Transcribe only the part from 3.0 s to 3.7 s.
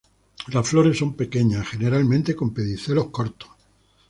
cortos.